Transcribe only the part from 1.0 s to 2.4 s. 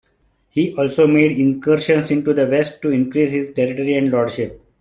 made incursions into